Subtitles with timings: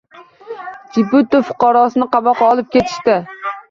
[0.95, 3.25] Jibuti fuqarosini qamoqqa olib ketishdi.